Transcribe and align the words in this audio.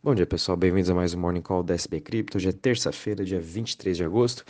Bom 0.00 0.14
dia, 0.14 0.24
pessoal. 0.24 0.56
Bem-vindos 0.56 0.88
a 0.88 0.94
mais 0.94 1.12
um 1.12 1.18
Morning 1.18 1.42
Call 1.42 1.64
da 1.64 1.74
SB 1.74 2.00
Crypto. 2.00 2.38
Hoje 2.38 2.48
é 2.48 2.52
terça-feira, 2.52 3.24
dia 3.24 3.40
23 3.40 3.96
de 3.96 4.04
agosto, 4.04 4.44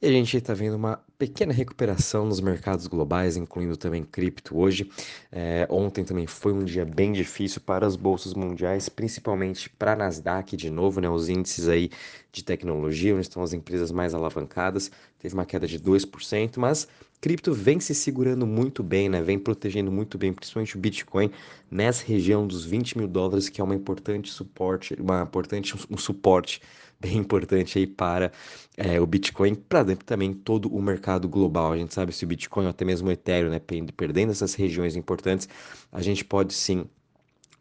e 0.00 0.06
a 0.06 0.10
gente 0.12 0.36
está 0.36 0.54
vendo 0.54 0.76
uma 0.76 1.00
pequena 1.18 1.52
recuperação 1.52 2.24
nos 2.24 2.40
mercados 2.40 2.86
globais, 2.86 3.36
incluindo 3.36 3.76
também 3.76 4.04
cripto 4.04 4.56
hoje. 4.56 4.88
É, 5.32 5.66
ontem 5.68 6.04
também 6.04 6.28
foi 6.28 6.52
um 6.52 6.62
dia 6.64 6.84
bem 6.84 7.10
difícil 7.12 7.60
para 7.60 7.84
as 7.84 7.96
bolsas 7.96 8.32
mundiais, 8.32 8.88
principalmente 8.88 9.68
para 9.68 9.94
a 9.94 9.96
Nasdaq, 9.96 10.56
de 10.56 10.70
novo, 10.70 11.00
né, 11.00 11.10
os 11.10 11.28
índices 11.28 11.68
aí 11.68 11.90
de 12.30 12.44
tecnologia, 12.44 13.12
onde 13.12 13.22
estão 13.22 13.42
as 13.42 13.52
empresas 13.52 13.90
mais 13.90 14.14
alavancadas, 14.14 14.88
teve 15.18 15.34
uma 15.34 15.44
queda 15.44 15.66
de 15.66 15.80
2%, 15.80 16.58
mas 16.58 16.86
cripto 17.22 17.54
vem 17.54 17.78
se 17.78 17.94
segurando 17.94 18.44
muito 18.44 18.82
bem, 18.82 19.08
né? 19.08 19.22
Vem 19.22 19.38
protegendo 19.38 19.92
muito 19.92 20.18
bem, 20.18 20.32
principalmente 20.32 20.76
o 20.76 20.80
Bitcoin 20.80 21.30
nessa 21.70 22.04
região 22.04 22.44
dos 22.46 22.64
20 22.64 22.98
mil 22.98 23.06
dólares, 23.06 23.48
que 23.48 23.60
é 23.60 23.64
uma 23.64 23.76
importante 23.76 24.28
suporte, 24.28 24.94
uma 25.00 25.22
importante 25.22 25.72
um 25.88 25.96
suporte 25.96 26.60
bem 26.98 27.16
importante 27.18 27.78
aí 27.78 27.86
para 27.86 28.32
é, 28.76 29.00
o 29.00 29.06
Bitcoin, 29.06 29.54
para 29.54 29.94
também 29.96 30.34
todo 30.34 30.68
o 30.74 30.82
mercado 30.82 31.28
global. 31.28 31.72
A 31.72 31.78
gente 31.78 31.94
sabe 31.94 32.12
se 32.12 32.24
o 32.24 32.28
Bitcoin 32.28 32.64
ou 32.64 32.70
até 32.70 32.84
mesmo 32.84 33.08
o 33.08 33.12
Ethereum, 33.12 33.50
né, 33.50 33.60
perdendo 33.96 34.32
essas 34.32 34.54
regiões 34.54 34.96
importantes, 34.96 35.48
a 35.92 36.02
gente 36.02 36.24
pode 36.24 36.52
sim 36.52 36.86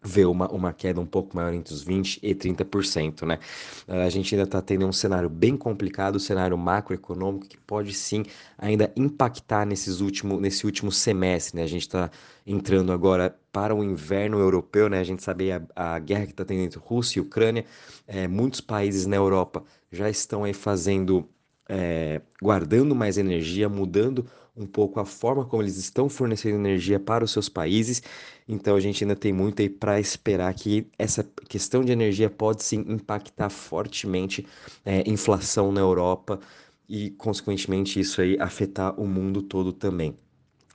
ver 0.04 0.26
uma, 0.26 0.48
uma 0.50 0.74
queda 0.74 1.00
um 1.00 1.06
pouco 1.06 1.36
maior 1.36 1.54
entre 1.54 1.74
os 1.74 1.86
20% 1.86 2.20
e 2.24 2.34
30%, 2.34 3.26
né? 3.26 3.40
A 3.88 4.10
gente 4.10 4.34
ainda 4.34 4.46
está 4.46 4.62
tendo 4.62 4.86
um 4.88 4.92
cenário 4.92 5.30
bem 5.30 5.56
complicado, 5.56 6.16
um 6.16 6.20
cenário 6.20 6.58
macroeconômico 6.58 7.48
que 7.48 7.58
pode 7.58 7.94
sim 7.94 8.24
ainda 8.58 8.92
impactar 8.96 9.66
nesses 9.66 10.02
último, 10.02 10.40
nesse 10.40 10.66
último 10.66 10.92
semestre, 10.92 11.58
né? 11.58 11.64
A 11.64 11.68
gente 11.68 11.84
está 11.84 12.10
entrando 12.46 12.92
agora 12.92 13.38
para 13.52 13.76
o 13.76 13.84
inverno 13.84 14.40
europeu, 14.40 14.90
né? 14.90 15.00
A 15.00 15.04
gente 15.04 15.22
sabe 15.22 15.52
a, 15.52 15.62
a 15.76 16.00
guerra 16.00 16.26
que 16.26 16.32
está 16.32 16.44
tendo 16.44 16.62
entre 16.62 16.80
Rússia 16.80 17.20
e 17.20 17.22
Ucrânia, 17.22 17.66
é, 18.08 18.28
muitos 18.28 18.60
países 18.60 19.06
na 19.06 19.16
Europa 19.16 19.64
já 19.92 20.10
estão 20.10 20.44
aí 20.44 20.54
fazendo, 20.54 21.30
é, 21.70 22.22
guardando 22.42 22.96
mais 22.96 23.20
energia, 23.20 23.70
mudando 23.70 24.26
um 24.56 24.66
pouco 24.66 25.00
a 25.00 25.06
forma 25.06 25.46
como 25.46 25.64
eles 25.64 25.78
estão 25.78 26.10
fornecendo 26.10 26.56
energia 26.56 27.00
para 27.00 27.24
os 27.24 27.32
seus 27.32 27.48
países. 27.48 28.04
Então 28.48 28.76
a 28.76 28.80
gente 28.80 29.04
ainda 29.04 29.16
tem 29.16 29.32
muito 29.32 29.62
aí 29.62 29.70
para 29.70 30.00
esperar 30.00 30.54
que 30.54 30.88
essa 30.98 31.24
questão 31.48 31.84
de 31.84 31.92
energia 31.92 32.30
pode 32.30 32.64
sim 32.64 32.84
impactar 32.88 33.50
fortemente 33.50 34.46
é, 34.86 35.08
inflação 35.10 35.72
na 35.72 35.80
Europa 35.80 36.40
e, 36.88 37.12
consequentemente, 37.12 38.00
isso 38.00 38.22
aí 38.22 38.38
afetar 38.40 39.00
o 39.00 39.08
mundo 39.08 39.42
todo 39.42 39.72
também. 39.72 40.16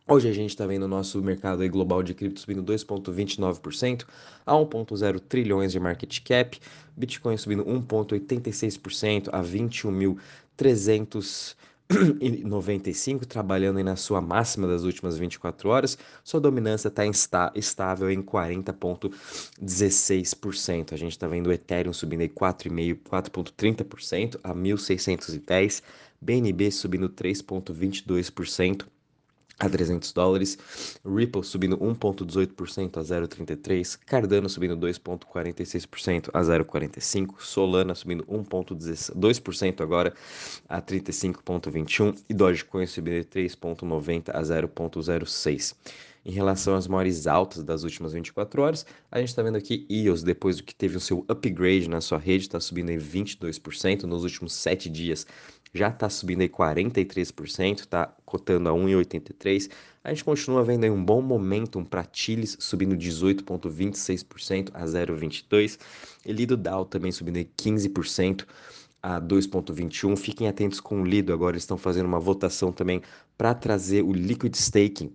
Hoje 0.09 0.29
a 0.29 0.33
gente 0.33 0.51
está 0.51 0.65
vendo 0.67 0.85
o 0.85 0.89
nosso 0.89 1.21
mercado 1.21 1.69
global 1.69 2.03
de 2.03 2.15
cripto 2.15 2.41
subindo 2.41 2.63
2,29% 2.63 4.07
a 4.47 4.55
1,0 4.55 5.21
trilhões 5.21 5.73
de 5.73 5.81
market 5.81 6.23
cap, 6.23 6.59
Bitcoin 6.97 7.37
subindo 7.37 7.65
1,86% 7.65 9.29
a 9.33 9.43
21.300 9.43 11.57
e 12.21 12.45
95, 12.45 13.25
trabalhando 13.27 13.81
na 13.85 13.95
sua 13.95 14.21
máxima 14.21 14.67
das 14.67 14.83
últimas 14.83 15.17
24 15.17 15.69
horas, 15.69 15.97
sua 16.25 16.41
dominância 16.41 16.89
está 16.89 17.05
estável 17.55 18.11
em 18.11 18.21
40,16%. 18.23 20.93
A 20.93 20.97
gente 20.97 21.13
está 21.13 21.29
vendo 21.29 21.47
o 21.47 21.53
Ethereum 21.53 21.93
subindo 21.93 22.23
aí 22.23 22.29
4,5%, 22.29 22.99
4,30% 23.05 24.41
a 24.43 24.53
1.610, 24.53 25.81
BNB 26.21 26.73
subindo 26.73 27.09
3,22% 27.09 28.85
a 29.59 29.69
300 29.69 30.13
dólares, 30.13 30.59
Ripple 31.05 31.43
subindo 31.43 31.79
1,18% 31.79 32.99
a 32.99 33.03
0,33%, 33.03 33.99
Cardano 34.05 34.49
subindo 34.49 34.77
2,46% 34.77 36.31
a 36.33 36.41
0,45%, 36.41 37.35
Solana 37.39 37.95
subindo 37.95 38.25
1,2% 38.25 39.81
agora 39.81 40.15
a 40.69 40.81
35,21% 40.83 42.23
e 42.29 42.35
Dogecoin 42.35 42.87
subindo 42.87 43.25
3,90% 43.25 44.31
a 44.35 44.43
0,06%. 44.43 45.75
Em 46.27 46.33
relação 46.33 46.75
às 46.75 46.89
maiores 46.89 47.29
altas 47.29 47.63
das 47.63 47.85
últimas 47.85 48.13
24 48.13 48.61
horas, 48.61 48.85
a 49.13 49.21
gente 49.21 49.29
está 49.29 49.45
vendo 49.45 49.57
aqui 49.57 49.87
EOS, 49.89 50.25
depois 50.25 50.57
do 50.57 50.65
que 50.65 50.75
teve 50.75 50.97
o 50.97 51.01
seu 51.01 51.25
upgrade 51.29 51.89
na 51.89 52.01
sua 52.01 52.19
rede, 52.19 52.47
está 52.47 52.59
subindo 52.59 52.91
em 52.91 52.99
22% 52.99 54.03
nos 54.03 54.25
últimos 54.25 54.53
7 54.55 54.91
dias 54.91 55.25
já 55.73 55.89
está 55.89 56.09
subindo 56.09 56.41
aí 56.41 56.49
43%, 56.49 57.81
está 57.81 58.15
cotando 58.25 58.69
a 58.69 58.73
1,83. 58.73 59.71
A 60.03 60.11
gente 60.11 60.25
continua 60.25 60.65
vendo 60.65 60.85
aí 60.85 60.91
um 60.91 61.05
bom 61.05 61.21
momentum 61.21 61.85
para 61.85 62.07
Chiles 62.11 62.57
subindo 62.61 62.97
18,26% 62.97 64.71
a 64.73 64.85
0,22. 64.85 65.79
Lido 66.25 66.57
Dow 66.57 66.85
também 66.85 67.13
subindo 67.13 67.37
aí 67.37 67.51
15% 67.57 68.47
a 69.03 69.21
2,21. 69.21 70.17
Fiquem 70.17 70.49
atentos 70.49 70.81
com 70.81 71.03
o 71.03 71.05
Lido, 71.05 71.33
agora 71.33 71.57
estão 71.57 71.77
fazendo 71.77 72.07
uma 72.07 72.21
votação 72.21 72.73
também 72.73 73.03
para 73.37 73.55
trazer 73.55 74.03
o 74.03 74.13
Liquid 74.13 74.55
Staking 74.55 75.15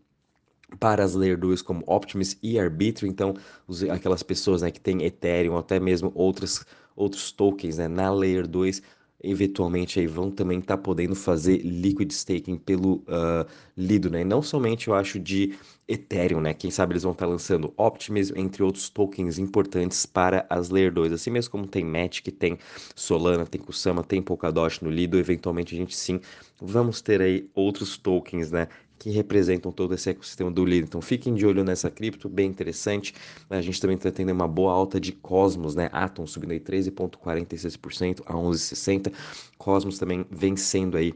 para 0.79 1.03
as 1.03 1.13
Layer 1.13 1.38
2 1.38 1.62
como 1.62 1.83
Optimus 1.85 2.38
e 2.41 2.57
Arbitrum, 2.57 3.07
então 3.07 3.33
os, 3.68 3.83
aquelas 3.83 4.23
pessoas 4.23 4.62
né, 4.62 4.72
que 4.72 4.79
têm 4.79 5.03
Ethereum, 5.03 5.57
até 5.57 5.79
mesmo 5.79 6.12
outras, 6.16 6.66
outros 6.95 7.31
tokens 7.31 7.78
né, 7.78 7.88
na 7.88 8.09
Layer 8.09 8.47
2 8.47 8.81
eventualmente 9.24 10.00
aí 10.00 10.08
vão 10.08 10.32
também 10.32 10.59
estar 10.59 10.78
tá 10.78 10.84
podendo 10.84 11.16
fazer 11.16 11.58
liquid 11.58 12.12
staking 12.12 12.58
pelo 12.58 12.96
uh, 13.08 13.46
Lido, 13.78 14.09
né? 14.09 14.22
E 14.22 14.26
não 14.26 14.42
somente 14.42 14.88
eu 14.88 14.94
acho 14.94 15.20
de 15.20 15.56
Ethereum, 15.88 16.42
né? 16.42 16.54
Quem 16.54 16.72
sabe 16.72 16.94
eles 16.94 17.04
vão 17.04 17.12
estar 17.12 17.26
tá 17.26 17.31
lançando 17.31 17.74
Optimism, 17.78 18.38
entre 18.38 18.64
outros 18.64 18.90
tokens 18.90 19.38
importantes 19.38 20.06
para 20.06 20.46
as 20.50 20.70
Layer 20.70 20.92
2. 20.92 21.14
Assim 21.14 21.30
mesmo 21.30 21.52
como 21.52 21.68
tem 21.68 21.84
Matic, 21.84 22.31
tem 22.31 22.58
Solana, 22.96 23.46
tem 23.46 23.62
Kusama, 23.62 24.04
tem 24.04 24.22
Polkadot 24.22 24.84
no 24.84 24.90
Lido, 24.90 25.18
eventualmente 25.18 25.76
a 25.76 25.78
gente 25.78 25.96
sim 25.96 26.20
vamos 26.62 27.02
ter 27.02 27.22
aí 27.22 27.50
outros 27.56 27.98
tokens, 27.98 28.52
né? 28.52 28.68
Que 29.01 29.09
representam 29.09 29.72
todo 29.72 29.95
esse 29.95 30.12
ecossistema 30.12 30.51
do 30.51 30.63
Lido. 30.63 30.85
Então 30.85 31.01
fiquem 31.01 31.34
de 31.34 31.44
olho 31.44 31.63
nessa 31.63 31.89
cripto, 31.89 32.29
bem 32.29 32.47
interessante. 32.47 33.16
A 33.50 33.59
gente 33.59 33.81
também 33.81 33.97
está 33.97 34.12
tendo 34.12 34.31
uma 34.31 34.47
boa 34.47 34.72
alta 34.72 35.00
de 35.00 35.12
Cosmos, 35.12 35.73
né? 35.73 35.89
Atom 35.91 36.28
subindo 36.28 36.51
aí 36.51 36.59
13,46% 36.59 38.22
a 38.28 38.34
11,60%. 38.34 39.12
Cosmos 39.57 39.97
também 39.97 40.23
vencendo 40.29 40.97
aí. 40.97 41.16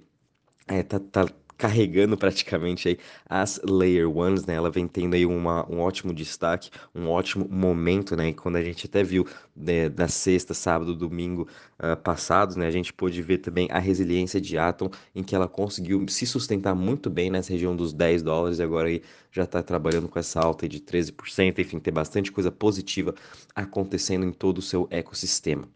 É, 0.68 0.82
tá, 0.82 1.00
tá 1.00 1.28
carregando 1.58 2.18
praticamente 2.18 2.90
aí 2.90 2.98
as 3.30 3.60
Layer 3.68 4.10
Ones, 4.10 4.46
né? 4.46 4.56
Ela 4.56 4.70
vem 4.70 4.88
tendo 4.88 5.16
aí 5.16 5.26
uma, 5.26 5.66
um 5.72 5.80
ótimo 5.80 6.14
destaque, 6.14 6.70
um 6.94 7.08
ótimo 7.10 7.48
momento, 7.50 8.16
né? 8.16 8.30
E 8.30 8.34
quando 8.34 8.58
a 8.58 8.64
gente 8.64 8.86
até 8.86 9.04
viu 9.04 9.26
né, 9.56 9.90
na 9.90 10.08
sexta, 10.08 10.54
sábado, 10.54 10.94
domingo 10.96 11.48
uh, 11.80 11.96
passados, 11.98 12.56
né? 12.56 12.68
A 12.68 12.72
gente 12.72 12.94
pôde 12.94 13.22
ver 13.22 13.40
também 13.40 13.68
a 13.72 13.80
resiliência 13.80 14.40
de 14.40 14.58
Atom, 14.58 14.90
em 15.14 15.24
que 15.24 15.36
ela 15.36 15.48
conseguiu 15.48 16.06
se 16.10 16.26
sustentar 16.26 16.76
muito 16.76 17.10
bem 17.10 17.30
nessa 17.30 17.54
região 17.54 17.76
dos 17.76 17.94
10 17.94 18.24
dólares 18.24 18.60
e 18.60 18.64
agora 18.64 18.88
aí 18.88 19.02
já 19.32 19.44
está 19.44 19.64
trabalhando 19.64 20.08
com 20.08 20.20
essa 20.20 20.40
alta 20.40 20.68
de 20.68 20.80
13%, 20.80 21.60
enfim, 21.60 21.80
tem 21.80 21.94
bastante 21.94 22.32
coisa 22.32 22.52
positiva 22.52 23.14
acontecendo 23.54 24.26
em 24.26 24.32
todo 24.32 24.60
o 24.60 24.62
seu 24.62 24.88
ecossistema. 24.90 25.68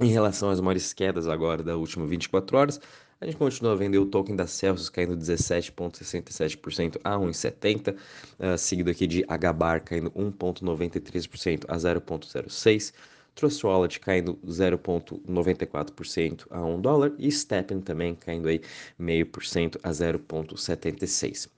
Em 0.00 0.10
relação 0.10 0.48
às 0.48 0.60
maiores 0.60 0.92
quedas 0.92 1.26
agora 1.26 1.62
da 1.62 1.76
última 1.76 2.06
24 2.06 2.56
horas, 2.56 2.80
a 3.20 3.26
gente 3.26 3.36
continua 3.36 3.76
vendo 3.76 4.00
o 4.00 4.06
token 4.06 4.36
da 4.36 4.46
Celsius 4.46 4.88
caindo 4.88 5.16
17,67% 5.16 7.00
a 7.02 7.16
1,70, 7.16 7.94
uh, 7.94 8.56
seguido 8.56 8.90
aqui 8.90 9.06
de 9.06 9.24
HBAR 9.24 9.82
caindo 9.82 10.10
1,93% 10.12 11.64
a 11.66 11.76
0,06%. 11.76 12.92
Trust 13.34 13.64
Wallet 13.64 14.00
caindo 14.00 14.36
0,94% 14.44 16.46
a 16.50 16.60
1 16.60 16.80
dólar 16.80 17.12
e 17.18 17.30
Steppen 17.30 17.80
também 17.80 18.16
caindo 18.16 18.48
aí 18.48 18.60
0,5% 19.00 19.78
a 19.80 19.90
0,76. 19.90 21.48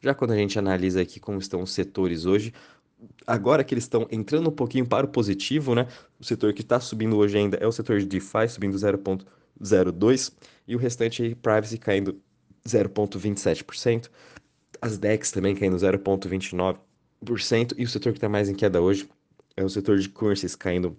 Já 0.00 0.14
quando 0.14 0.32
a 0.32 0.36
gente 0.36 0.58
analisa 0.58 1.00
aqui 1.00 1.20
como 1.20 1.38
estão 1.38 1.62
os 1.62 1.72
setores 1.72 2.26
hoje, 2.26 2.52
agora 3.24 3.62
que 3.62 3.72
eles 3.72 3.84
estão 3.84 4.08
entrando 4.10 4.48
um 4.48 4.52
pouquinho 4.52 4.84
para 4.84 5.06
o 5.06 5.08
positivo, 5.08 5.76
né? 5.76 5.86
O 6.18 6.24
setor 6.24 6.52
que 6.52 6.62
está 6.62 6.80
subindo 6.80 7.16
hoje 7.16 7.38
ainda 7.38 7.56
é 7.58 7.66
o 7.66 7.72
setor 7.72 8.00
de 8.00 8.06
DeFi, 8.06 8.48
subindo 8.48 8.74
0,02%, 9.62 10.32
e 10.66 10.76
o 10.76 10.78
restante 10.78 11.34
Privacy 11.36 11.78
caindo 11.78 12.20
0,27%, 12.66 14.10
as 14.80 14.98
DEX 14.98 15.30
também 15.30 15.54
caindo 15.54 15.76
0,29%, 15.76 17.74
e 17.76 17.84
o 17.84 17.88
setor 17.88 18.12
que 18.12 18.18
está 18.18 18.28
mais 18.28 18.48
em 18.48 18.54
queda 18.54 18.80
hoje 18.80 19.08
é 19.56 19.64
o 19.64 19.68
setor 19.68 19.98
de 19.98 20.08
currencies 20.08 20.54
caindo 20.54 20.96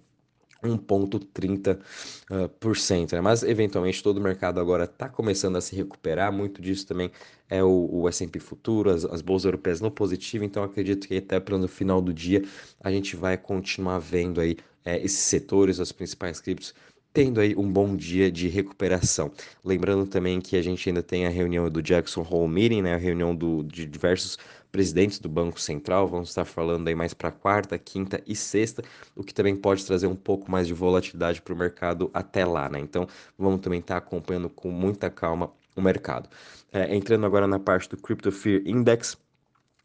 1,30%. 0.62 1.82
Uh, 2.30 3.14
né? 3.14 3.20
Mas, 3.20 3.42
eventualmente, 3.42 4.02
todo 4.02 4.18
o 4.18 4.20
mercado 4.20 4.60
agora 4.60 4.84
está 4.84 5.08
começando 5.08 5.56
a 5.56 5.60
se 5.60 5.74
recuperar. 5.74 6.32
Muito 6.32 6.60
disso 6.60 6.86
também 6.86 7.10
é 7.48 7.62
o, 7.64 7.88
o 7.90 8.08
S&P 8.08 8.38
Futuro, 8.38 8.90
as, 8.90 9.04
as 9.06 9.22
bolsas 9.22 9.46
europeias 9.46 9.80
no 9.80 9.90
positivo. 9.90 10.44
Então, 10.44 10.62
acredito 10.62 11.08
que 11.08 11.16
até 11.16 11.40
para 11.40 11.56
no 11.56 11.68
final 11.68 12.00
do 12.02 12.12
dia 12.12 12.44
a 12.80 12.90
gente 12.90 13.16
vai 13.16 13.36
continuar 13.38 13.98
vendo 13.98 14.40
aí 14.40 14.56
é, 14.84 15.02
esses 15.02 15.20
setores, 15.20 15.80
as 15.80 15.92
principais 15.92 16.40
criptos 16.40 16.74
tendo 17.12 17.40
aí 17.40 17.54
um 17.56 17.70
bom 17.70 17.96
dia 17.96 18.30
de 18.30 18.48
recuperação. 18.48 19.30
Lembrando 19.64 20.06
também 20.06 20.40
que 20.40 20.56
a 20.56 20.62
gente 20.62 20.88
ainda 20.88 21.02
tem 21.02 21.26
a 21.26 21.30
reunião 21.30 21.68
do 21.68 21.82
Jackson 21.82 22.26
Hole 22.28 22.52
Meeting, 22.52 22.82
né, 22.82 22.94
a 22.94 22.98
reunião 22.98 23.34
do, 23.34 23.64
de 23.64 23.86
diversos 23.86 24.38
presidentes 24.70 25.18
do 25.18 25.28
Banco 25.28 25.60
Central, 25.60 26.06
vamos 26.06 26.28
estar 26.28 26.44
falando 26.44 26.86
aí 26.86 26.94
mais 26.94 27.12
para 27.12 27.30
quarta, 27.32 27.76
quinta 27.78 28.22
e 28.26 28.36
sexta, 28.36 28.82
o 29.16 29.24
que 29.24 29.34
também 29.34 29.56
pode 29.56 29.84
trazer 29.84 30.06
um 30.06 30.14
pouco 30.14 30.50
mais 30.50 30.66
de 30.66 30.74
volatilidade 30.74 31.42
para 31.42 31.52
o 31.52 31.56
mercado 31.56 32.10
até 32.14 32.44
lá, 32.44 32.68
né? 32.68 32.78
Então 32.78 33.06
vamos 33.36 33.60
também 33.60 33.80
estar 33.80 33.96
acompanhando 33.96 34.48
com 34.48 34.70
muita 34.70 35.10
calma 35.10 35.52
o 35.74 35.82
mercado. 35.82 36.28
É, 36.72 36.94
entrando 36.94 37.26
agora 37.26 37.46
na 37.46 37.58
parte 37.58 37.88
do 37.88 37.96
Crypto 37.96 38.30
Fear 38.30 38.62
Index, 38.64 39.16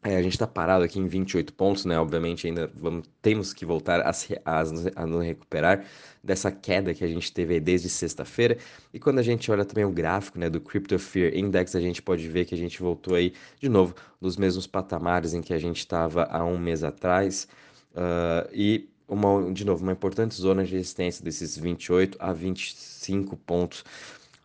é, 0.05 0.15
a 0.15 0.21
gente 0.21 0.33
está 0.33 0.45
parado 0.45 0.85
aqui 0.85 0.99
em 0.99 1.07
28 1.07 1.51
pontos, 1.53 1.83
né? 1.83 1.99
Obviamente 1.99 2.45
ainda 2.45 2.71
vamos, 2.75 3.07
temos 3.23 3.51
que 3.53 3.65
voltar 3.65 4.01
a, 4.01 4.13
se, 4.13 4.39
a, 4.45 4.61
a 4.95 5.05
nos 5.07 5.25
recuperar 5.25 5.83
dessa 6.23 6.51
queda 6.51 6.93
que 6.93 7.03
a 7.03 7.07
gente 7.07 7.33
teve 7.33 7.59
desde 7.59 7.89
sexta-feira. 7.89 8.55
E 8.93 8.99
quando 8.99 9.17
a 9.17 9.23
gente 9.23 9.51
olha 9.51 9.65
também 9.65 9.83
o 9.83 9.89
gráfico 9.89 10.37
né, 10.37 10.47
do 10.47 10.61
Crypto 10.61 10.99
Fear 10.99 11.35
Index, 11.35 11.75
a 11.75 11.81
gente 11.81 12.03
pode 12.03 12.27
ver 12.29 12.45
que 12.45 12.53
a 12.53 12.57
gente 12.57 12.79
voltou 12.79 13.15
aí 13.15 13.33
de 13.59 13.67
novo 13.67 13.95
nos 14.21 14.37
mesmos 14.37 14.67
patamares 14.67 15.33
em 15.33 15.41
que 15.41 15.53
a 15.55 15.57
gente 15.57 15.79
estava 15.79 16.25
há 16.25 16.45
um 16.45 16.59
mês 16.59 16.83
atrás. 16.83 17.47
Uh, 17.95 18.47
e 18.53 18.87
uma, 19.07 19.51
de 19.51 19.65
novo, 19.65 19.81
uma 19.81 19.91
importante 19.91 20.35
zona 20.35 20.63
de 20.63 20.73
resistência 20.73 21.23
desses 21.23 21.57
28 21.57 22.15
a 22.21 22.31
25 22.31 23.35
pontos, 23.37 23.83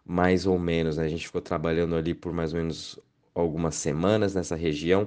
mais 0.07 0.47
ou 0.47 0.59
menos. 0.59 0.97
Né? 0.97 1.05
A 1.05 1.09
gente 1.09 1.27
ficou 1.27 1.43
trabalhando 1.43 1.97
ali 1.97 2.15
por 2.15 2.33
mais 2.33 2.55
ou 2.55 2.61
menos 2.61 2.99
algumas 3.35 3.75
semanas 3.75 4.35
nessa 4.35 4.57
região, 4.57 5.07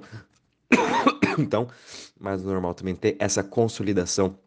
então, 1.37 1.67
mais 2.19 2.43
normal 2.43 2.73
também 2.73 2.95
ter 2.95 3.15
essa 3.19 3.43
consolidação 3.43 4.37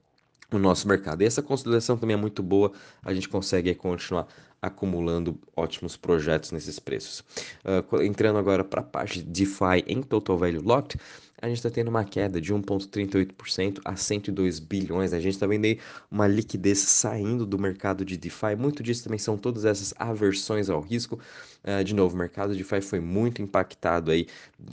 no 0.51 0.59
nosso 0.59 0.87
mercado. 0.87 1.23
E 1.23 1.25
essa 1.27 1.43
consolidação 1.43 1.97
também 1.97 2.15
é 2.15 2.19
muito 2.19 2.43
boa, 2.43 2.73
a 3.03 3.13
gente 3.13 3.29
consegue 3.29 3.75
continuar 3.75 4.27
acumulando 4.67 5.39
ótimos 5.57 5.97
projetos 5.97 6.53
nesses 6.53 6.79
preços. 6.79 7.25
Uh, 7.65 8.03
entrando 8.03 8.39
agora 8.39 8.65
para 8.65 8.81
a 8.81 8.85
parte 8.85 9.23
de 9.23 9.45
DeFi 9.45 9.85
em 9.87 10.03
Total 10.03 10.37
Value 10.37 10.63
Locked, 10.63 10.99
a 11.41 11.49
gente 11.49 11.59
está 11.59 11.71
tendo 11.71 11.89
uma 11.89 12.03
queda 12.05 12.41
de 12.41 12.53
1,38% 12.53 13.81
a 13.85 13.95
102 13.95 14.59
bilhões. 14.59 15.13
A 15.13 15.21
gente 15.21 15.35
está 15.35 15.47
vendo 15.47 15.67
aí 15.67 15.79
uma 16.11 16.27
liquidez 16.27 16.79
saindo 16.79 17.45
do 17.45 17.59
mercado 17.59 18.05
de 18.05 18.17
DeFi. 18.17 18.57
Muito 18.59 18.83
disso 18.83 19.05
também 19.05 19.19
são 19.19 19.37
todas 19.37 19.67
essas 19.67 19.93
aversões 19.99 20.71
ao 20.71 20.81
risco. 20.81 21.21
Uh, 21.63 21.85
de 21.85 21.95
novo, 21.95 22.15
o 22.15 22.19
mercado 22.19 22.53
de 22.53 22.63
DeFi 22.63 22.81
foi 22.81 23.01
muito 23.01 23.43
impactado 23.43 24.11
aí 24.11 24.27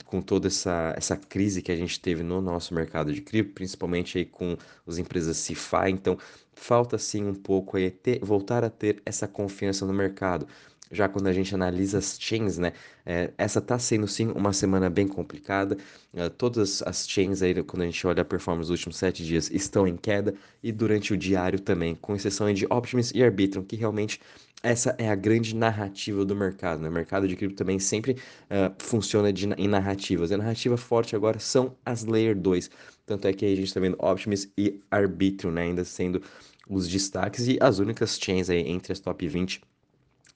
com 0.06 0.22
toda 0.22 0.48
essa, 0.48 0.94
essa 0.96 1.16
crise 1.16 1.60
que 1.60 1.70
a 1.70 1.76
gente 1.76 2.00
teve 2.00 2.22
no 2.22 2.40
nosso 2.40 2.72
mercado 2.72 3.12
de 3.12 3.20
cripto, 3.20 3.52
principalmente 3.52 4.16
aí 4.16 4.24
com 4.24 4.56
as 4.86 4.96
empresas 4.96 5.36
CeFi. 5.36 5.90
Então, 5.90 6.16
falta 6.56 6.98
sim 6.98 7.24
um 7.24 7.34
pouco 7.34 7.76
aí 7.76 7.90
ter, 7.90 8.20
voltar 8.24 8.64
a 8.64 8.70
ter 8.70 9.02
essa 9.04 9.28
confiança 9.28 9.86
no 9.86 9.92
mercado 9.92 10.46
já 10.94 11.08
quando 11.08 11.26
a 11.26 11.32
gente 11.32 11.54
analisa 11.54 11.98
as 11.98 12.16
chains, 12.20 12.58
né? 12.58 12.72
É, 13.04 13.32
essa 13.36 13.60
tá 13.60 13.78
sendo 13.78 14.06
sim 14.08 14.28
uma 14.28 14.52
semana 14.52 14.88
bem 14.88 15.06
complicada. 15.06 15.76
Uh, 16.12 16.30
todas 16.30 16.82
as 16.82 17.08
chains 17.08 17.42
aí, 17.42 17.54
quando 17.62 17.82
a 17.82 17.86
gente 17.86 18.06
olha 18.06 18.22
a 18.22 18.24
performance 18.24 18.68
dos 18.68 18.78
últimos 18.78 18.96
sete 18.96 19.24
dias, 19.24 19.50
estão 19.50 19.86
em 19.86 19.96
queda 19.96 20.34
e 20.62 20.72
durante 20.72 21.12
o 21.12 21.16
diário 21.16 21.60
também, 21.60 21.94
com 21.94 22.14
exceção 22.14 22.52
de 22.52 22.66
Optimus 22.70 23.10
e 23.14 23.22
Arbitrum, 23.22 23.62
que 23.64 23.76
realmente 23.76 24.20
essa 24.62 24.94
é 24.98 25.10
a 25.10 25.14
grande 25.14 25.54
narrativa 25.54 26.24
do 26.24 26.34
mercado. 26.34 26.80
Né? 26.80 26.88
O 26.88 26.92
mercado 26.92 27.28
de 27.28 27.36
cripto 27.36 27.56
também 27.56 27.78
sempre 27.78 28.12
uh, 28.12 28.74
funciona 28.78 29.30
de, 29.30 29.46
em 29.58 29.68
narrativas. 29.68 30.32
A 30.32 30.38
narrativa 30.38 30.76
forte 30.78 31.14
agora 31.14 31.38
são 31.38 31.76
as 31.84 32.04
Layer 32.04 32.34
2. 32.34 32.70
Tanto 33.04 33.28
é 33.28 33.32
que 33.34 33.44
a 33.44 33.48
gente 33.50 33.64
está 33.64 33.80
vendo 33.80 33.96
Optimus 33.98 34.48
e 34.56 34.80
Arbitrum 34.90 35.50
né? 35.50 35.62
ainda 35.62 35.84
sendo 35.84 36.22
os 36.68 36.88
destaques 36.88 37.46
e 37.46 37.58
as 37.60 37.78
únicas 37.78 38.18
chains 38.18 38.48
aí 38.48 38.66
entre 38.66 38.92
as 38.92 39.00
top 39.00 39.28
20 39.28 39.60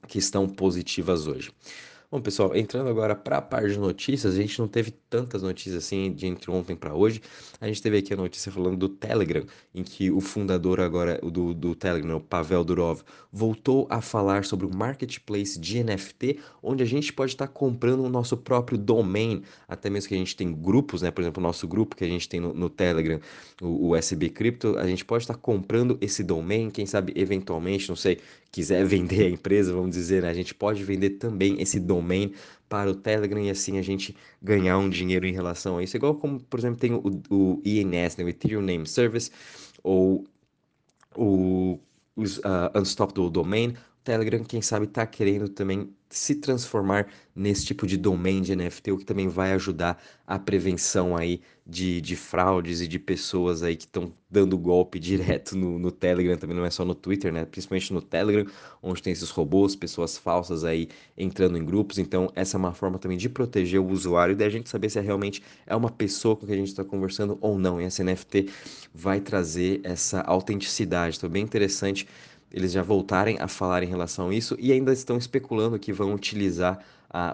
que 0.09 0.17
estão 0.17 0.49
positivas 0.49 1.27
hoje. 1.27 1.51
Bom, 2.11 2.19
pessoal, 2.19 2.55
entrando 2.55 2.89
agora 2.89 3.15
para 3.15 3.37
a 3.37 3.41
parte 3.41 3.69
de 3.69 3.77
notícias, 3.77 4.33
a 4.33 4.41
gente 4.41 4.57
não 4.57 4.67
teve 4.67 4.89
tantas 4.89 5.43
notícias 5.43 5.75
assim 5.75 6.11
de 6.11 6.25
entre 6.25 6.49
ontem 6.49 6.75
para 6.75 6.91
hoje. 6.91 7.21
A 7.61 7.67
gente 7.67 7.83
teve 7.83 7.99
aqui 7.99 8.11
a 8.11 8.17
notícia 8.17 8.51
falando 8.51 8.77
do 8.77 8.89
Telegram, 8.89 9.45
em 9.75 9.83
que 9.83 10.09
o 10.09 10.19
fundador 10.19 10.81
agora 10.81 11.19
do, 11.21 11.53
do 11.53 11.75
Telegram, 11.75 12.17
o 12.17 12.19
Pavel 12.19 12.63
Durov, 12.63 13.01
voltou 13.31 13.85
a 13.91 14.01
falar 14.01 14.43
sobre 14.43 14.65
o 14.65 14.75
marketplace 14.75 15.59
de 15.59 15.83
NFT, 15.83 16.39
onde 16.63 16.81
a 16.81 16.85
gente 16.85 17.13
pode 17.13 17.33
estar 17.33 17.45
tá 17.45 17.53
comprando 17.53 17.99
o 17.99 18.09
nosso 18.09 18.35
próprio 18.35 18.79
domain, 18.79 19.43
até 19.67 19.87
mesmo 19.87 20.09
que 20.09 20.15
a 20.15 20.17
gente 20.17 20.35
tem 20.35 20.51
grupos, 20.51 21.03
né? 21.03 21.11
Por 21.11 21.21
exemplo, 21.21 21.39
o 21.39 21.45
nosso 21.45 21.67
grupo 21.67 21.95
que 21.95 22.03
a 22.03 22.07
gente 22.07 22.27
tem 22.27 22.39
no, 22.39 22.55
no 22.55 22.71
Telegram, 22.71 23.19
o, 23.61 23.89
o 23.89 23.95
SB 23.95 24.29
Crypto, 24.29 24.79
a 24.79 24.87
gente 24.87 25.05
pode 25.05 25.25
estar 25.25 25.35
tá 25.35 25.39
comprando 25.39 25.95
esse 26.01 26.23
domain, 26.23 26.71
quem 26.71 26.87
sabe 26.87 27.13
eventualmente, 27.15 27.87
não 27.87 27.95
sei, 27.95 28.17
quiser 28.51 28.83
vender 28.87 29.27
a 29.27 29.29
empresa, 29.29 29.71
vamos 29.71 29.91
dizer, 29.91 30.23
né? 30.23 30.29
a 30.31 30.33
gente 30.33 30.55
pode 30.55 30.83
vender 30.83 31.11
também 31.11 31.61
esse 31.61 31.79
domain 31.79 31.98
para 32.67 32.89
o 32.89 32.95
Telegram 32.95 33.41
e 33.41 33.49
assim 33.49 33.77
a 33.77 33.81
gente 33.81 34.15
ganhar 34.41 34.77
um 34.77 34.89
dinheiro 34.89 35.25
em 35.25 35.33
relação 35.33 35.77
a 35.77 35.83
isso. 35.83 35.97
Igual 35.97 36.15
como, 36.15 36.39
por 36.39 36.59
exemplo, 36.59 36.79
tem 36.79 36.93
o, 36.93 37.21
o 37.29 37.61
INS, 37.65 38.17
né? 38.17 38.23
o 38.23 38.29
Ethereum 38.29 38.61
Name 38.61 38.85
Service, 38.85 39.31
ou 39.83 40.25
o, 41.15 41.79
o 42.15 42.21
uh, 42.21 42.79
Unstoppable 42.79 43.29
Domain. 43.31 43.69
O 43.69 44.03
Telegram, 44.03 44.43
quem 44.43 44.61
sabe, 44.61 44.85
está 44.85 45.05
querendo 45.05 45.49
também 45.49 45.93
se 46.09 46.35
transformar 46.35 47.07
nesse 47.35 47.65
tipo 47.65 47.85
de 47.85 47.95
domain 47.95 48.41
de 48.41 48.55
NFT, 48.55 48.91
o 48.91 48.97
que 48.97 49.05
também 49.05 49.27
vai 49.27 49.53
ajudar 49.53 50.01
a 50.25 50.39
prevenção 50.39 51.15
aí 51.15 51.39
de, 51.65 52.01
de 52.01 52.15
fraudes 52.15 52.81
e 52.81 52.87
de 52.87 52.97
pessoas 52.97 53.61
aí 53.61 53.75
que 53.75 53.83
estão 53.83 54.11
dando 54.29 54.57
golpe 54.57 54.97
direto 54.99 55.55
no, 55.55 55.77
no 55.77 55.91
Telegram, 55.91 56.35
também 56.35 56.57
não 56.57 56.65
é 56.65 56.69
só 56.71 56.83
no 56.83 56.95
Twitter, 56.95 57.31
né? 57.31 57.45
Principalmente 57.45 57.93
no 57.93 58.01
Telegram, 58.01 58.45
onde 58.81 59.03
tem 59.03 59.13
esses 59.13 59.29
robôs, 59.29 59.75
pessoas 59.75 60.17
falsas 60.17 60.63
aí 60.63 60.89
entrando 61.15 61.57
em 61.57 61.63
grupos. 61.63 61.99
Então, 61.99 62.31
essa 62.35 62.57
é 62.57 62.59
uma 62.59 62.73
forma 62.73 62.97
também 62.97 63.17
de 63.17 63.29
proteger 63.29 63.79
o 63.79 63.87
usuário 63.87 64.33
e 64.33 64.35
da 64.35 64.49
gente 64.49 64.67
saber 64.67 64.89
se 64.89 64.99
realmente 64.99 65.43
é 65.67 65.75
uma 65.75 65.91
pessoa 65.91 66.35
com 66.35 66.47
quem 66.47 66.55
a 66.55 66.57
gente 66.57 66.69
está 66.69 66.83
conversando 66.83 67.37
ou 67.39 67.59
não. 67.59 67.79
E 67.79 67.83
essa 67.83 68.03
NFT 68.03 68.49
vai 68.93 69.19
trazer 69.21 69.79
essa 69.83 70.21
autenticidade. 70.21 71.17
Então, 71.17 71.29
bem 71.29 71.43
interessante 71.43 72.07
eles 72.51 72.71
já 72.71 72.81
voltarem 72.81 73.37
a 73.39 73.47
falar 73.47 73.83
em 73.83 73.87
relação 73.87 74.29
a 74.29 74.33
isso 74.33 74.55
e 74.59 74.71
ainda 74.71 74.91
estão 74.91 75.17
especulando 75.17 75.79
que 75.79 75.93
vão 75.93 76.13
utilizar 76.13 76.79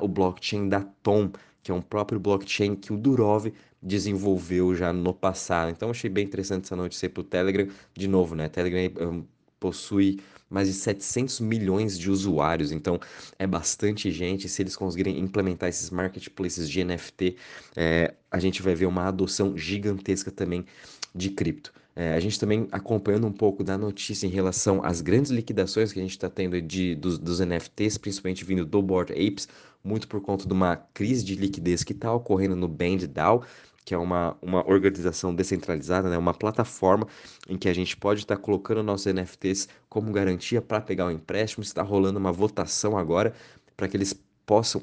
o 0.02 0.08
blockchain 0.08 0.70
da 0.70 0.82
Tom, 1.04 1.32
que 1.62 1.72
é 1.72 1.74
um 1.74 1.82
próprio 1.82 2.20
blockchain 2.20 2.76
que 2.76 2.94
o 2.94 2.98
Durov 2.98 3.52
desenvolveu 3.82 4.74
já 4.76 4.92
no 4.92 5.14
passado. 5.14 5.70
Então 5.70 5.90
achei 5.92 6.10
bem 6.10 6.26
interessante 6.26 6.66
essa 6.66 6.76
notícia 6.76 7.10
para 7.10 7.22
o 7.22 7.24
Telegram. 7.24 7.68
De 7.94 8.08
novo, 8.08 8.36
né? 8.36 8.50
Telegram 8.50 8.92
um, 9.08 9.24
possui 9.60 10.20
mais 10.50 10.68
de 10.68 10.74
700 10.74 11.40
milhões 11.40 11.98
de 11.98 12.10
usuários, 12.10 12.72
então 12.72 13.00
é 13.38 13.46
bastante 13.46 14.12
gente. 14.12 14.48
Se 14.48 14.62
eles 14.62 14.76
conseguirem 14.76 15.20
implementar 15.20 15.70
esses 15.70 15.90
marketplaces 15.90 16.70
de 16.70 16.84
NFT, 16.84 17.36
é, 17.76 18.14
a 18.32 18.40
gente 18.40 18.62
vai 18.62 18.76
ver 18.76 18.86
uma 18.86 19.08
adoção 19.08 19.58
gigantesca 19.58 20.32
também 20.32 20.66
de 21.14 21.30
cripto. 21.30 21.74
É, 21.96 22.14
a 22.14 22.20
gente 22.20 22.38
também 22.38 22.68
acompanhando 22.72 23.26
um 23.26 23.32
pouco 23.32 23.64
da 23.64 23.78
notícia 23.78 24.28
em 24.28 24.30
relação 24.30 24.84
às 24.84 25.00
grandes 25.00 25.32
liquidações 25.32 25.94
que 25.94 26.00
a 26.00 26.02
gente 26.02 26.12
está 26.12 26.30
tendo 26.30 26.62
de, 26.62 26.94
dos, 26.94 27.18
dos, 27.18 27.40
NFTs, 27.40 27.98
principalmente 27.98 28.44
vindo 28.44 28.66
do 28.66 28.82
Board 28.82 29.14
Apes, 29.14 29.48
muito 29.82 30.06
por 30.08 30.20
conta 30.20 30.46
de 30.46 30.52
uma 30.52 30.76
crise 30.76 31.24
de 31.24 31.36
liquidez 31.36 31.86
que 31.86 31.94
está 31.94 32.14
ocorrendo 32.14 32.56
no 32.56 32.68
BandDAO, 32.68 33.46
que 33.86 33.94
é 33.94 33.98
uma, 33.98 34.36
uma 34.42 34.68
organização 34.68 35.34
descentralizada, 35.34 36.10
né? 36.10 36.18
uma 36.18 36.34
plataforma 36.34 37.08
em 37.48 37.58
que 37.58 37.70
a 37.70 37.74
gente 37.74 37.96
pode 37.96 38.22
estar 38.22 38.36
tá 38.36 38.42
colocando 38.42 38.84
nossos 38.84 39.14
NFTs 39.14 39.70
como 39.88 40.12
garantia 40.12 40.62
para 40.62 40.82
pegar 40.82 41.06
o 41.06 41.10
um 41.10 41.12
empréstimo. 41.12 41.64
Está 41.64 41.84
rolando 41.84 42.20
uma 42.20 42.32
votação 42.32 42.98
agora 42.98 43.34
para 43.78 43.88
que 43.88 43.96
eles 43.96 44.14
possam 44.46 44.82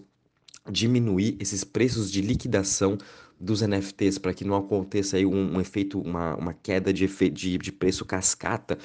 diminuir 0.70 1.36
esses 1.40 1.64
preços 1.64 2.10
de 2.10 2.20
liquidação 2.20 2.98
dos 3.42 3.60
NFTs 3.60 4.18
para 4.18 4.32
que 4.32 4.44
não 4.44 4.54
aconteça 4.54 5.16
aí 5.16 5.26
um, 5.26 5.56
um, 5.56 5.60
efeito, 5.60 6.00
uma, 6.00 6.36
uma 6.36 6.54
queda 6.54 6.92
de, 6.92 7.08
de, 7.30 7.58
de 7.58 7.72
preço 7.72 8.04
cascata 8.04 8.78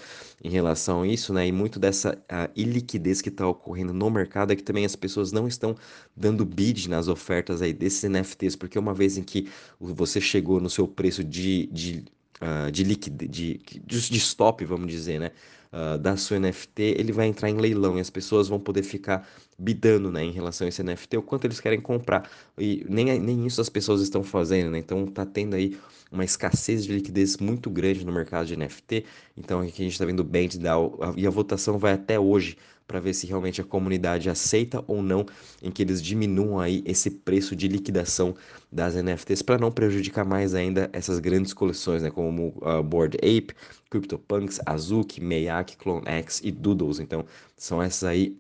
em 0.44 0.50
relação 0.50 1.04
a 1.04 1.08
isso, 1.08 1.32
né? 1.32 1.48
E 1.48 1.52
muito 1.52 1.80
dessa 1.80 2.18
iliquidez 2.56 3.22
que 3.22 3.30
está 3.30 3.48
ocorrendo 3.48 3.94
no 3.94 4.10
mercado 4.10 4.52
é 4.52 4.56
que 4.56 4.64
também 4.64 4.84
as 4.84 4.96
pessoas 4.96 5.32
não 5.32 5.48
estão 5.48 5.76
dando 6.16 6.44
bid 6.44 6.90
nas 6.90 7.08
ofertas 7.08 7.62
aí 7.62 7.72
desses 7.72 8.10
NFTs, 8.10 8.56
porque 8.56 8.80
uma 8.80 8.96
vez 8.96 9.18
em 9.18 9.24
que 9.24 9.48
você 9.80 10.20
chegou 10.20 10.60
no 10.60 10.72
seu 10.72 10.88
preço 10.88 11.24
de, 11.24 11.68
de, 11.68 12.06
uh, 12.42 12.72
de, 12.72 12.84
liquidez, 12.84 13.30
de, 13.30 13.60
de, 13.86 14.10
de 14.10 14.18
stop, 14.18 14.64
vamos 14.66 14.88
dizer, 14.88 15.20
né? 15.20 15.32
Uh, 15.72 15.98
da 15.98 16.16
sua 16.16 16.40
NFT, 16.40 16.82
ele 16.98 17.12
vai 17.12 17.28
entrar 17.28 17.50
em 17.50 17.58
leilão 17.58 17.98
e 17.98 18.02
as 18.02 18.10
pessoas 18.10 18.48
vão 18.48 18.58
poder 18.58 18.84
ficar 18.84 19.28
bidando, 19.60 20.10
né, 20.10 20.24
em 20.24 20.32
relação 20.32 20.66
a 20.66 20.70
esse 20.70 20.82
NFT, 20.82 21.18
o 21.18 21.22
quanto 21.22 21.44
eles 21.44 21.60
querem 21.60 21.82
comprar. 21.82 22.30
E 22.58 22.86
nem, 22.88 23.20
nem 23.20 23.46
isso 23.46 23.60
as 23.60 23.68
pessoas 23.68 24.02
estão 24.02 24.24
fazendo, 24.24 24.72
né? 24.72 24.80
Então 24.80 25.06
tá 25.06 25.26
tendo 25.26 25.56
aí 25.56 25.78
uma 26.10 26.24
escassez 26.24 26.86
de 26.86 26.94
liquidez 26.94 27.38
muito 27.38 27.70
grande 27.70 28.06
no 28.06 28.14
mercado 28.14 28.48
de 28.48 28.56
NFT. 28.56 29.06
Então 29.36 29.60
aqui 29.60 29.82
a 29.82 29.86
gente 29.86 29.92
está 29.92 30.06
vendo 30.06 30.22
o 30.22 30.24
BandDAO 30.24 31.00
e 31.18 31.28
a 31.28 31.30
votação 31.30 31.78
vai 31.78 31.94
até 31.94 32.18
hoje 32.18 32.58
para 32.88 33.00
ver 33.00 33.14
se 33.14 33.28
realmente 33.28 33.60
a 33.60 33.64
comunidade 33.64 34.30
aceita 34.30 34.84
ou 34.88 35.04
não 35.04 35.26
em 35.62 35.70
que 35.70 35.82
eles 35.82 36.02
diminuam 36.02 36.60
aí 36.60 36.82
esse 36.86 37.10
preço 37.12 37.56
de 37.56 37.68
liquidação 37.68 38.36
das 38.72 38.96
NFTs 38.96 39.42
para 39.42 39.58
não 39.58 39.72
prejudicar 39.72 40.26
mais 40.26 40.56
ainda 40.56 40.90
essas 40.94 41.20
grandes 41.20 41.54
coleções, 41.54 42.02
né, 42.02 42.10
como 42.10 42.58
uh, 42.62 42.82
Bored 42.82 43.18
Ape, 43.18 43.54
CryptoPunks, 43.90 44.60
Azuki, 44.66 45.22
Mayak, 45.22 45.76
CloneX 45.78 46.42
e 46.44 46.52
Doodles. 46.52 47.00
Então, 47.00 47.26
são 47.56 47.82
essas 47.82 48.04
aí 48.04 48.38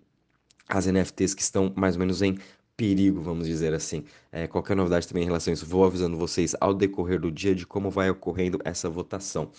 as 0.69 0.85
NFTs 0.85 1.33
que 1.33 1.41
estão 1.41 1.71
mais 1.75 1.95
ou 1.95 1.99
menos 1.99 2.21
em 2.21 2.37
perigo, 2.77 3.21
vamos 3.21 3.47
dizer 3.47 3.73
assim. 3.73 4.05
É, 4.31 4.45
qualquer 4.47 4.75
novidade 4.75 5.07
também 5.07 5.23
em 5.23 5.25
relação 5.25 5.51
a 5.51 5.55
isso, 5.55 5.65
vou 5.65 5.83
avisando 5.83 6.15
vocês 6.15 6.55
ao 6.61 6.73
decorrer 6.73 7.19
do 7.19 7.31
dia 7.31 7.55
de 7.55 7.65
como 7.65 7.89
vai 7.89 8.09
ocorrendo 8.09 8.59
essa 8.63 8.87
votação. 8.87 9.49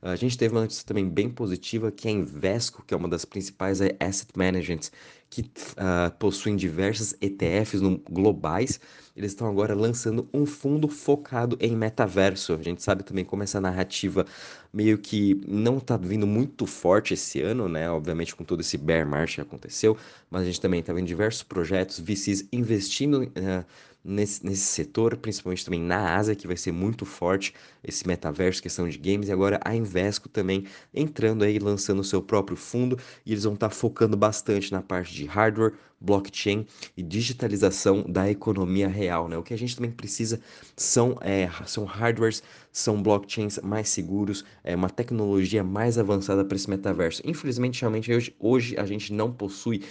A 0.00 0.14
gente 0.14 0.38
teve 0.38 0.54
uma 0.54 0.60
notícia 0.60 0.86
também 0.86 1.08
bem 1.08 1.28
positiva 1.28 1.90
que 1.90 2.06
é 2.06 2.10
a 2.10 2.14
Invesco, 2.14 2.84
que 2.86 2.94
é 2.94 2.96
uma 2.96 3.08
das 3.08 3.24
principais 3.24 3.80
é, 3.80 3.96
asset 3.98 4.30
managers 4.36 4.92
que 5.30 5.42
uh, 5.42 6.10
possuem 6.18 6.56
diversas 6.56 7.14
ETFs 7.20 7.80
no, 7.80 7.98
globais, 8.10 8.80
eles 9.14 9.32
estão 9.32 9.48
agora 9.48 9.74
lançando 9.74 10.28
um 10.32 10.46
fundo 10.46 10.88
focado 10.88 11.56
em 11.60 11.76
metaverso. 11.76 12.54
A 12.54 12.62
gente 12.62 12.82
sabe 12.82 13.02
também 13.02 13.24
como 13.24 13.42
essa 13.42 13.60
narrativa 13.60 14.24
meio 14.72 14.96
que 14.96 15.40
não 15.46 15.78
está 15.78 15.96
vindo 15.96 16.26
muito 16.26 16.66
forte 16.66 17.14
esse 17.14 17.42
ano, 17.42 17.68
né? 17.68 17.90
Obviamente 17.90 18.34
com 18.34 18.44
todo 18.44 18.60
esse 18.60 18.78
bear 18.78 19.06
market 19.06 19.34
que 19.34 19.40
aconteceu, 19.40 19.96
mas 20.30 20.42
a 20.42 20.44
gente 20.46 20.60
também 20.60 20.80
está 20.80 20.92
vendo 20.92 21.06
diversos 21.06 21.42
projetos, 21.42 21.98
VCs 21.98 22.46
investindo 22.52 23.24
uh, 23.24 23.64
nesse, 24.04 24.44
nesse 24.44 24.62
setor, 24.62 25.16
principalmente 25.16 25.64
também 25.64 25.80
na 25.80 26.16
Ásia, 26.16 26.34
que 26.34 26.46
vai 26.46 26.56
ser 26.56 26.72
muito 26.72 27.04
forte 27.04 27.54
esse 27.82 28.06
metaverso, 28.06 28.62
questão 28.62 28.88
de 28.88 28.98
games, 28.98 29.28
e 29.28 29.32
agora 29.32 29.60
a 29.64 29.74
Invesco 29.74 30.28
também 30.28 30.64
entrando 30.94 31.44
aí, 31.44 31.58
lançando 31.58 32.00
o 32.00 32.04
seu 32.04 32.22
próprio 32.22 32.56
fundo, 32.56 32.98
e 33.24 33.32
eles 33.32 33.44
vão 33.44 33.54
estar 33.54 33.68
tá 33.68 33.74
focando 33.74 34.16
bastante 34.16 34.72
na 34.72 34.82
parte 34.82 35.14
de 35.14 35.26
hardware, 35.26 35.74
blockchain 36.00 36.64
e 36.96 37.02
digitalização 37.02 38.04
da 38.08 38.30
economia 38.30 38.88
real, 38.88 39.28
né? 39.28 39.36
O 39.36 39.42
que 39.42 39.54
a 39.54 39.58
gente 39.58 39.74
também 39.74 39.90
precisa 39.90 40.40
são, 40.76 41.16
é, 41.20 41.48
são 41.66 41.84
hardwares, 41.84 42.42
são 42.72 43.02
blockchains 43.02 43.58
mais 43.62 43.88
seguros, 43.88 44.44
é 44.62 44.76
uma 44.76 44.90
tecnologia 44.90 45.64
mais 45.64 45.98
avançada 45.98 46.44
para 46.44 46.56
esse 46.56 46.70
metaverso. 46.70 47.22
Infelizmente, 47.24 47.80
realmente, 47.80 48.12
hoje, 48.12 48.34
hoje 48.38 48.76
a 48.78 48.86
gente 48.86 49.12
não 49.12 49.32
possui 49.32 49.82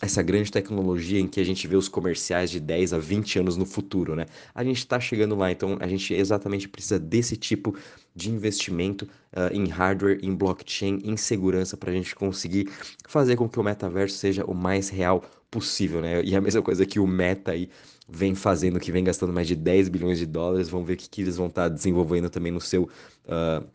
essa 0.00 0.22
grande 0.22 0.52
tecnologia 0.52 1.18
em 1.18 1.26
que 1.26 1.40
a 1.40 1.44
gente 1.44 1.66
vê 1.66 1.74
os 1.74 1.88
comerciais 1.88 2.50
de 2.50 2.60
10 2.60 2.92
a 2.92 2.98
20 2.98 3.38
anos 3.38 3.56
no 3.56 3.64
futuro, 3.64 4.14
né? 4.14 4.26
A 4.54 4.62
gente 4.62 4.78
está 4.78 5.00
chegando 5.00 5.34
lá, 5.34 5.50
então 5.50 5.78
a 5.80 5.88
gente 5.88 6.12
exatamente 6.12 6.68
precisa 6.68 6.98
desse 6.98 7.36
tipo 7.36 7.74
de 7.74 8.05
investimento 8.24 9.04
uh, 9.04 9.52
em 9.52 9.66
hardware, 9.66 10.18
em 10.22 10.34
blockchain, 10.34 11.00
em 11.04 11.16
segurança 11.16 11.76
para 11.76 11.90
a 11.90 11.94
gente 11.94 12.14
conseguir 12.14 12.70
fazer 13.06 13.36
com 13.36 13.48
que 13.48 13.60
o 13.60 13.62
metaverso 13.62 14.16
seja 14.16 14.44
o 14.44 14.54
mais 14.54 14.88
real 14.88 15.22
possível, 15.50 16.00
né? 16.00 16.22
E 16.22 16.34
a 16.34 16.40
mesma 16.40 16.62
coisa 16.62 16.86
que 16.86 16.98
o 16.98 17.06
Meta 17.06 17.52
aí 17.52 17.68
vem 18.08 18.34
fazendo, 18.34 18.80
que 18.80 18.92
vem 18.92 19.04
gastando 19.04 19.32
mais 19.32 19.46
de 19.46 19.56
10 19.56 19.88
bilhões 19.88 20.18
de 20.18 20.26
dólares, 20.26 20.68
vamos 20.68 20.86
ver 20.86 20.94
o 20.94 20.96
que, 20.96 21.08
que 21.08 21.22
eles 21.22 21.36
vão 21.36 21.46
estar 21.46 21.64
tá 21.64 21.68
desenvolvendo 21.68 22.30
também 22.30 22.52
no 22.52 22.60
seu, 22.60 22.84
uh, 22.84 23.66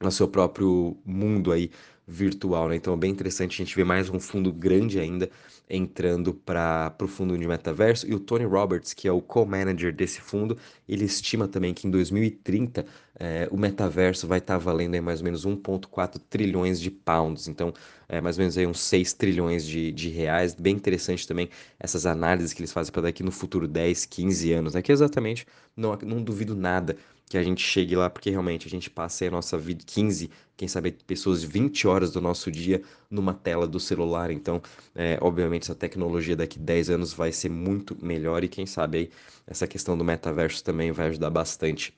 no 0.00 0.10
seu 0.10 0.28
próprio 0.28 0.96
mundo 1.04 1.52
aí 1.52 1.70
virtual, 2.08 2.70
né? 2.70 2.76
Então 2.76 2.94
é 2.94 2.96
bem 2.96 3.10
interessante 3.10 3.52
a 3.60 3.64
gente 3.64 3.76
ver 3.76 3.84
mais 3.84 4.08
um 4.08 4.18
fundo 4.18 4.50
grande 4.50 4.98
ainda 4.98 5.28
entrando 5.68 6.32
para 6.32 6.94
o 7.02 7.06
fundo 7.06 7.36
de 7.36 7.46
metaverso. 7.46 8.08
E 8.08 8.14
o 8.14 8.18
Tony 8.18 8.46
Roberts, 8.46 8.94
que 8.94 9.06
é 9.06 9.12
o 9.12 9.20
co-manager 9.20 9.94
desse 9.94 10.18
fundo, 10.18 10.56
ele 10.88 11.04
estima 11.04 11.46
também 11.46 11.74
que 11.74 11.86
em 11.86 11.90
2030 11.90 12.86
é, 13.20 13.46
o 13.50 13.58
metaverso 13.58 14.26
vai 14.26 14.38
estar 14.38 14.54
tá 14.54 14.58
valendo 14.58 14.94
aí 14.94 15.00
mais 15.02 15.20
ou 15.20 15.24
menos 15.24 15.44
1,4 15.44 16.18
trilhões 16.30 16.80
de 16.80 16.90
pounds. 16.90 17.46
Então, 17.46 17.74
é, 18.08 18.22
mais 18.22 18.38
ou 18.38 18.42
menos 18.42 18.56
aí 18.56 18.66
uns 18.66 18.80
6 18.80 19.12
trilhões 19.12 19.66
de, 19.66 19.92
de 19.92 20.08
reais. 20.08 20.54
Bem 20.54 20.76
interessante 20.76 21.28
também 21.28 21.50
essas 21.78 22.06
análises 22.06 22.54
que 22.54 22.62
eles 22.62 22.72
fazem 22.72 22.90
para 22.90 23.02
daqui 23.02 23.22
no 23.22 23.30
futuro 23.30 23.68
10, 23.68 24.06
15 24.06 24.52
anos. 24.52 24.74
Aqui 24.74 24.90
exatamente, 24.90 25.46
não, 25.76 25.94
não 26.06 26.22
duvido 26.22 26.56
nada 26.56 26.96
que 27.28 27.36
a 27.38 27.42
gente 27.42 27.62
chegue 27.62 27.94
lá, 27.96 28.08
porque 28.10 28.30
realmente 28.30 28.66
a 28.66 28.70
gente 28.70 28.90
passa 28.90 29.26
a 29.26 29.30
nossa 29.30 29.58
vida 29.58 29.84
15, 29.86 30.30
quem 30.56 30.66
sabe 30.66 30.92
pessoas 31.06 31.42
20 31.42 31.86
horas 31.86 32.10
do 32.10 32.20
nosso 32.20 32.50
dia 32.50 32.82
numa 33.10 33.34
tela 33.34 33.66
do 33.66 33.78
celular. 33.78 34.30
Então, 34.30 34.60
é, 34.94 35.18
obviamente, 35.20 35.64
essa 35.64 35.74
tecnologia 35.74 36.36
daqui 36.36 36.58
10 36.58 36.90
anos 36.90 37.12
vai 37.12 37.32
ser 37.32 37.50
muito 37.50 37.96
melhor 38.04 38.42
e 38.44 38.48
quem 38.48 38.66
sabe 38.66 38.98
aí 38.98 39.10
essa 39.46 39.66
questão 39.66 39.96
do 39.96 40.04
metaverso 40.04 40.62
também 40.64 40.92
vai 40.92 41.08
ajudar 41.08 41.30
bastante. 41.30 41.94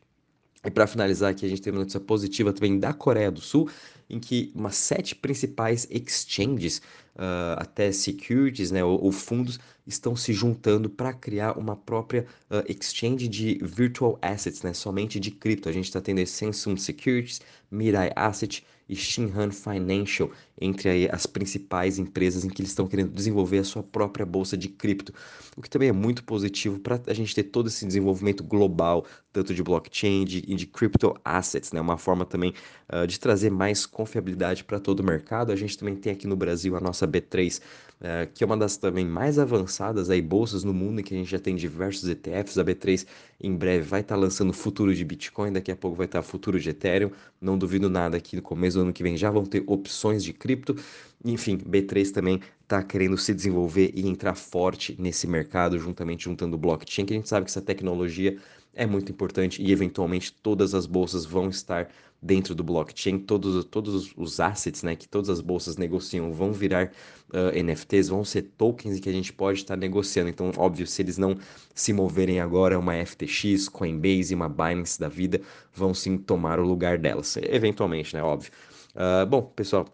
E 0.62 0.70
para 0.70 0.86
finalizar 0.86 1.30
aqui, 1.30 1.46
a 1.46 1.48
gente 1.48 1.62
tem 1.62 1.72
uma 1.72 1.80
notícia 1.80 2.00
positiva 2.00 2.52
também 2.52 2.78
da 2.78 2.92
Coreia 2.92 3.30
do 3.30 3.40
Sul, 3.40 3.70
em 4.10 4.18
que 4.18 4.52
umas 4.54 4.76
sete 4.76 5.14
principais 5.14 5.86
exchanges, 5.90 6.82
uh, 7.14 7.56
até 7.56 7.90
securities, 7.92 8.70
né, 8.70 8.84
ou, 8.84 9.02
ou, 9.02 9.12
fundos, 9.12 9.58
estão 9.86 10.14
se 10.14 10.32
juntando 10.34 10.90
para 10.90 11.14
criar 11.14 11.56
uma 11.56 11.76
própria 11.76 12.26
uh, 12.50 12.70
exchange 12.70 13.26
de 13.26 13.58
virtual 13.62 14.18
assets, 14.20 14.62
né, 14.62 14.74
somente 14.74 15.18
de 15.18 15.30
cripto. 15.30 15.68
A 15.68 15.72
gente 15.72 15.86
está 15.86 16.00
tendo 16.00 16.24
Samsung 16.26 16.76
Securities, 16.76 17.40
Mirai 17.70 18.10
Asset 18.14 18.62
e 18.90 18.96
Shinhan 18.96 19.52
Financial, 19.52 20.28
entre 20.60 20.88
aí 20.88 21.08
as 21.12 21.24
principais 21.24 21.96
empresas 21.96 22.44
em 22.44 22.48
que 22.48 22.60
eles 22.60 22.72
estão 22.72 22.88
querendo 22.88 23.12
desenvolver 23.12 23.58
a 23.58 23.64
sua 23.64 23.84
própria 23.84 24.26
bolsa 24.26 24.56
de 24.56 24.68
cripto, 24.68 25.14
o 25.56 25.62
que 25.62 25.70
também 25.70 25.88
é 25.88 25.92
muito 25.92 26.24
positivo 26.24 26.80
para 26.80 27.00
a 27.06 27.14
gente 27.14 27.32
ter 27.32 27.44
todo 27.44 27.68
esse 27.68 27.86
desenvolvimento 27.86 28.42
global, 28.42 29.06
tanto 29.32 29.54
de 29.54 29.62
blockchain 29.62 30.24
e 30.24 30.54
de 30.54 30.66
crypto 30.66 31.14
assets, 31.24 31.72
né? 31.72 31.80
Uma 31.80 31.96
forma 31.96 32.24
também 32.24 32.52
uh, 32.92 33.06
de 33.06 33.18
trazer 33.18 33.50
mais 33.50 33.86
confiabilidade 33.86 34.64
para 34.64 34.80
todo 34.80 35.00
o 35.00 35.04
mercado. 35.04 35.52
A 35.52 35.56
gente 35.56 35.78
também 35.78 35.94
tem 35.94 36.12
aqui 36.12 36.26
no 36.26 36.36
Brasil 36.36 36.76
a 36.76 36.80
nossa 36.80 37.06
B3, 37.06 37.60
uh, 37.60 38.30
que 38.34 38.42
é 38.42 38.46
uma 38.46 38.56
das 38.56 38.76
também 38.76 39.06
mais 39.06 39.38
avançadas 39.38 40.10
aí 40.10 40.20
bolsas 40.20 40.64
no 40.64 40.74
mundo, 40.74 41.00
em 41.00 41.04
que 41.04 41.14
a 41.14 41.16
gente 41.16 41.30
já 41.30 41.38
tem 41.38 41.54
diversos 41.54 42.08
ETFs. 42.08 42.58
A 42.58 42.64
B3 42.64 43.06
em 43.40 43.54
breve 43.56 43.84
vai 43.84 44.00
estar 44.00 44.16
tá 44.16 44.20
lançando 44.20 44.52
futuro 44.52 44.94
de 44.94 45.04
Bitcoin, 45.04 45.52
daqui 45.52 45.70
a 45.70 45.76
pouco 45.76 45.96
vai 45.96 46.06
estar 46.06 46.22
tá 46.22 46.22
futuro 46.22 46.58
de 46.58 46.68
Ethereum. 46.70 47.10
Não 47.40 47.56
duvido 47.56 47.88
nada 47.88 48.20
que 48.20 48.36
no 48.36 48.42
começo 48.42 48.78
do 48.78 48.82
ano 48.82 48.92
que 48.92 49.02
vem 49.02 49.16
já 49.16 49.30
vão 49.30 49.44
ter 49.44 49.62
opções 49.66 50.24
de 50.24 50.32
cripto. 50.32 50.76
Enfim, 51.24 51.58
B3 51.58 52.10
também 52.12 52.40
está 52.62 52.82
querendo 52.82 53.16
se 53.18 53.34
desenvolver 53.34 53.90
e 53.94 54.06
entrar 54.06 54.34
forte 54.34 54.96
nesse 54.98 55.26
mercado, 55.26 55.78
juntamente 55.78 56.24
juntando 56.24 56.56
o 56.56 56.58
blockchain, 56.58 57.04
que 57.04 57.12
a 57.12 57.16
gente 57.16 57.28
sabe 57.28 57.44
que 57.44 57.50
essa 57.50 57.60
tecnologia 57.60 58.38
é 58.74 58.86
muito 58.86 59.10
importante 59.10 59.62
e 59.62 59.72
eventualmente 59.72 60.32
todas 60.32 60.74
as 60.74 60.86
bolsas 60.86 61.26
vão 61.26 61.48
estar 61.48 61.88
dentro 62.22 62.54
do 62.54 62.62
blockchain, 62.62 63.18
todos, 63.18 63.64
todos 63.64 64.12
os 64.16 64.40
assets 64.40 64.82
né, 64.82 64.94
que 64.94 65.08
todas 65.08 65.30
as 65.30 65.40
bolsas 65.40 65.76
negociam 65.76 66.32
vão 66.32 66.52
virar 66.52 66.92
uh, 67.32 67.62
NFTs, 67.62 68.08
vão 68.08 68.24
ser 68.24 68.42
tokens 68.56 69.00
que 69.00 69.08
a 69.08 69.12
gente 69.12 69.32
pode 69.32 69.60
estar 69.60 69.76
negociando. 69.76 70.28
Então, 70.28 70.52
óbvio, 70.56 70.86
se 70.86 71.00
eles 71.00 71.16
não 71.16 71.36
se 71.74 71.92
moverem 71.92 72.38
agora, 72.40 72.78
uma 72.78 72.94
FTX, 72.94 73.68
Coinbase, 73.68 74.34
uma 74.34 74.48
Binance 74.48 75.00
da 75.00 75.08
vida 75.08 75.40
vão 75.72 75.94
sim 75.94 76.18
tomar 76.18 76.60
o 76.60 76.64
lugar 76.64 76.98
delas, 76.98 77.36
eventualmente, 77.38 78.14
né? 78.14 78.22
Óbvio. 78.22 78.52
Uh, 78.94 79.24
bom, 79.26 79.42
pessoal, 79.42 79.86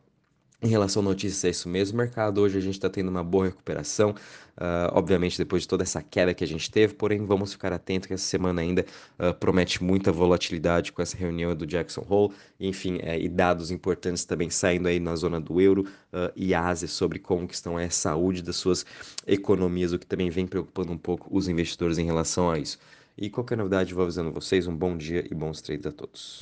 em 0.62 0.68
relação 0.68 1.02
a 1.02 1.04
notícias, 1.04 1.44
é 1.44 1.50
isso 1.50 1.68
mesmo. 1.68 1.98
Mercado 1.98 2.40
hoje 2.40 2.56
a 2.56 2.60
gente 2.60 2.74
está 2.74 2.88
tendo 2.88 3.08
uma 3.08 3.22
boa 3.22 3.46
recuperação, 3.46 4.10
uh, 4.10 4.92
obviamente 4.92 5.36
depois 5.36 5.62
de 5.62 5.68
toda 5.68 5.82
essa 5.82 6.02
queda 6.02 6.32
que 6.32 6.42
a 6.42 6.46
gente 6.46 6.70
teve, 6.70 6.94
porém 6.94 7.24
vamos 7.26 7.52
ficar 7.52 7.72
atentos 7.72 8.06
que 8.06 8.14
essa 8.14 8.24
semana 8.24 8.62
ainda 8.62 8.84
uh, 9.18 9.34
promete 9.34 9.82
muita 9.84 10.10
volatilidade 10.10 10.92
com 10.92 11.02
essa 11.02 11.16
reunião 11.16 11.54
do 11.54 11.66
Jackson 11.66 12.04
Hole, 12.08 12.32
enfim, 12.58 12.98
é, 13.02 13.20
e 13.20 13.28
dados 13.28 13.70
importantes 13.70 14.24
também 14.24 14.48
saindo 14.48 14.88
aí 14.88 14.98
na 14.98 15.14
zona 15.14 15.40
do 15.40 15.60
euro 15.60 15.82
uh, 16.12 16.32
e 16.34 16.54
Ásia 16.54 16.88
sobre 16.88 17.18
como 17.18 17.46
que 17.46 17.54
estão 17.54 17.76
a 17.76 17.90
saúde 17.90 18.42
das 18.42 18.56
suas 18.56 18.86
economias, 19.26 19.92
o 19.92 19.98
que 19.98 20.06
também 20.06 20.30
vem 20.30 20.46
preocupando 20.46 20.90
um 20.90 20.98
pouco 20.98 21.28
os 21.30 21.48
investidores 21.48 21.98
em 21.98 22.06
relação 22.06 22.50
a 22.50 22.58
isso. 22.58 22.78
E 23.18 23.30
qualquer 23.30 23.56
novidade, 23.56 23.94
vou 23.94 24.02
avisando 24.02 24.30
vocês. 24.30 24.66
Um 24.66 24.76
bom 24.76 24.96
dia 24.96 25.26
e 25.30 25.34
bons 25.34 25.62
trades 25.62 25.86
a 25.86 25.92
todos. 25.92 26.34